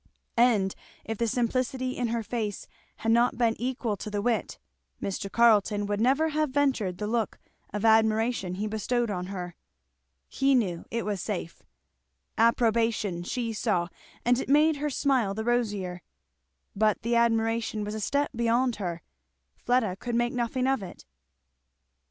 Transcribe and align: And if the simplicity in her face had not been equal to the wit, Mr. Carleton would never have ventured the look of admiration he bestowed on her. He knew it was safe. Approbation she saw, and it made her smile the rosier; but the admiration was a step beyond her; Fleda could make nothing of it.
And 0.37 0.73
if 1.05 1.19
the 1.19 1.27
simplicity 1.27 1.91
in 1.95 2.07
her 2.07 2.23
face 2.23 2.65
had 2.95 3.11
not 3.11 3.37
been 3.37 3.53
equal 3.61 3.95
to 3.97 4.09
the 4.09 4.19
wit, 4.19 4.57
Mr. 4.99 5.31
Carleton 5.31 5.85
would 5.85 6.01
never 6.01 6.29
have 6.29 6.49
ventured 6.49 6.97
the 6.97 7.05
look 7.05 7.37
of 7.71 7.85
admiration 7.85 8.55
he 8.55 8.65
bestowed 8.65 9.11
on 9.11 9.27
her. 9.27 9.55
He 10.27 10.55
knew 10.55 10.85
it 10.89 11.05
was 11.05 11.21
safe. 11.21 11.61
Approbation 12.35 13.21
she 13.21 13.53
saw, 13.53 13.89
and 14.25 14.39
it 14.39 14.49
made 14.49 14.77
her 14.77 14.89
smile 14.89 15.35
the 15.35 15.43
rosier; 15.43 16.01
but 16.75 17.03
the 17.03 17.15
admiration 17.15 17.83
was 17.83 17.93
a 17.93 17.99
step 17.99 18.31
beyond 18.35 18.77
her; 18.77 19.03
Fleda 19.55 19.97
could 19.97 20.15
make 20.15 20.33
nothing 20.33 20.65
of 20.65 20.81
it. 20.81 21.05